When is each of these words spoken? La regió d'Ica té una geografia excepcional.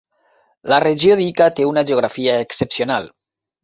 La 0.73 0.79
regió 0.85 1.19
d'Ica 1.21 1.51
té 1.61 1.69
una 1.75 1.87
geografia 1.93 2.43
excepcional. 2.49 3.13